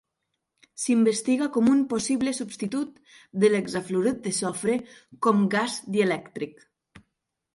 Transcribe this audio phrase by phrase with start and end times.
[0.83, 2.95] S'investiga com un possible substitut
[3.43, 4.77] de l'hexafluorur de sofre
[5.27, 6.65] com gas dielèctric.